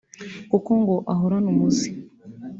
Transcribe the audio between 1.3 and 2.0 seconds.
umuze